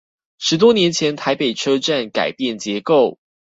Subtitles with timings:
[0.39, 3.19] 十多年前台北車站改變結構